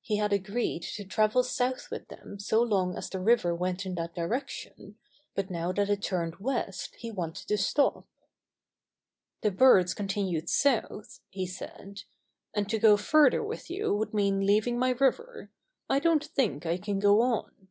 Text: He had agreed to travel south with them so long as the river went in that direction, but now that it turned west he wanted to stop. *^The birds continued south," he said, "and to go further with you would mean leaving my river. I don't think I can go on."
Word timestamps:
He 0.00 0.16
had 0.16 0.32
agreed 0.32 0.82
to 0.82 1.04
travel 1.04 1.44
south 1.44 1.92
with 1.92 2.08
them 2.08 2.40
so 2.40 2.60
long 2.60 2.96
as 2.98 3.08
the 3.08 3.20
river 3.20 3.54
went 3.54 3.86
in 3.86 3.94
that 3.94 4.16
direction, 4.16 4.96
but 5.36 5.48
now 5.48 5.70
that 5.70 5.88
it 5.88 6.02
turned 6.02 6.40
west 6.40 6.96
he 6.96 7.12
wanted 7.12 7.46
to 7.46 7.56
stop. 7.56 8.04
*^The 9.44 9.56
birds 9.56 9.94
continued 9.94 10.48
south," 10.48 11.20
he 11.30 11.46
said, 11.46 12.02
"and 12.52 12.68
to 12.68 12.80
go 12.80 12.96
further 12.96 13.44
with 13.44 13.70
you 13.70 13.94
would 13.94 14.12
mean 14.12 14.40
leaving 14.44 14.76
my 14.76 14.90
river. 14.90 15.52
I 15.88 16.00
don't 16.00 16.24
think 16.24 16.66
I 16.66 16.76
can 16.76 16.98
go 16.98 17.20
on." 17.22 17.68